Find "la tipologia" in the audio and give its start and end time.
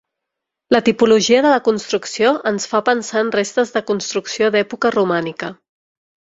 0.75-1.43